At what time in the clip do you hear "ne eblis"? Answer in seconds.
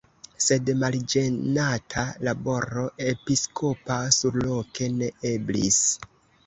5.01-5.85